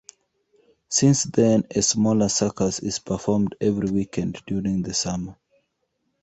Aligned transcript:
Since 0.89 1.25
then, 1.25 1.65
a 1.69 1.83
smaller 1.83 2.27
circus 2.27 2.79
is 2.79 2.97
performed 2.97 3.55
every 3.61 3.87
weekend 3.91 4.41
during 4.47 4.81
the 4.81 4.95
summer. 4.95 5.37